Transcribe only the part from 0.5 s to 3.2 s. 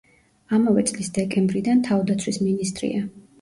ამავე წლის დეკემბრიდან თავდაცვის მინისტრია.